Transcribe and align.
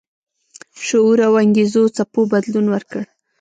شعور 0.87 1.17
او 1.27 1.33
انګیزو 1.41 1.83
څپو 1.95 2.21
بدلون 2.31 2.65
ورکړ. 2.69 3.03